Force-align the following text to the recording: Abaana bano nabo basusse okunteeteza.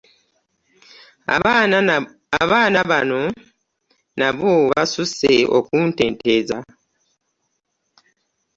Abaana 2.41 2.79
bano 2.91 3.21
nabo 4.19 4.51
basusse 4.71 5.31
okunteeteza. 5.57 6.57